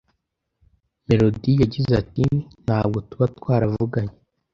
[1.07, 2.23] Melody yagize ati
[2.65, 4.15] Ntabwo tuba twaravuganye,